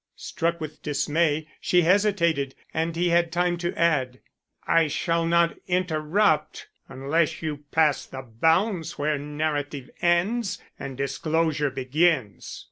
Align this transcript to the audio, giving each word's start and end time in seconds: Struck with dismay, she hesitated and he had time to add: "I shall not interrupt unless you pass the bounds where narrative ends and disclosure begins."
Struck 0.15 0.59
with 0.59 0.81
dismay, 0.81 1.47
she 1.59 1.83
hesitated 1.83 2.55
and 2.73 2.95
he 2.95 3.09
had 3.09 3.31
time 3.31 3.55
to 3.59 3.71
add: 3.77 4.19
"I 4.65 4.87
shall 4.87 5.27
not 5.27 5.55
interrupt 5.67 6.67
unless 6.89 7.43
you 7.43 7.65
pass 7.71 8.07
the 8.07 8.23
bounds 8.23 8.97
where 8.97 9.19
narrative 9.19 9.91
ends 10.01 10.57
and 10.79 10.97
disclosure 10.97 11.69
begins." 11.69 12.59